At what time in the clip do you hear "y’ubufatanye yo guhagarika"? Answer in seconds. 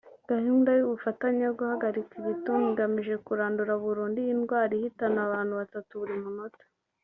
0.77-2.11